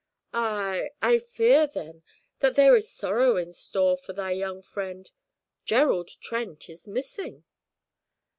[0.33, 2.01] 'I I fear, then,
[2.39, 5.11] that there is sorrow in store for thy young friend.
[5.63, 7.43] Gerald Trent is missing.'